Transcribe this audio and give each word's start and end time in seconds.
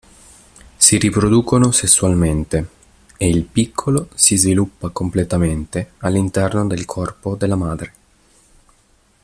Si 0.79 0.97
riproducono 0.97 1.69
sessualmente, 1.69 2.67
e 3.17 3.29
il 3.29 3.43
piccolo 3.43 4.07
si 4.15 4.35
sviluppa 4.35 4.89
completamente 4.89 5.91
all'interno 5.99 6.65
del 6.65 6.85
corpo 6.85 7.35
della 7.35 7.55
madre. 7.55 7.93